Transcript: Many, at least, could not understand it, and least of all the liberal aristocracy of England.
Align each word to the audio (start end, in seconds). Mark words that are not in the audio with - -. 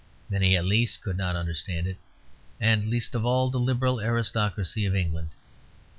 Many, 0.31 0.57
at 0.57 0.65
least, 0.65 1.03
could 1.03 1.15
not 1.15 1.35
understand 1.35 1.85
it, 1.85 1.97
and 2.59 2.87
least 2.87 3.13
of 3.13 3.23
all 3.23 3.51
the 3.51 3.59
liberal 3.59 4.01
aristocracy 4.01 4.83
of 4.87 4.95
England. 4.95 5.29